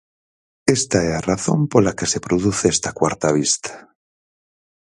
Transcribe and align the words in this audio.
Esta 0.77 0.97
é 1.09 1.11
a 1.15 1.25
razón 1.31 1.59
pola 1.71 1.95
que 1.97 2.07
se 2.11 2.23
produce 2.27 2.65
esta 2.75 2.89
cuarta 2.99 3.27
vista. 3.39 3.73